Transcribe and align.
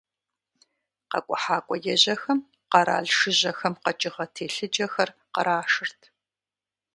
Къэкӏухьакӏуэ 1.09 1.77
ежьэхэм 1.93 2.39
къэрал 2.71 3.05
жыжьэхэм 3.17 3.73
къэкӏыгъэ 3.83 4.25
телъыджэхэр 4.33 5.09
кърашырт. 5.33 5.99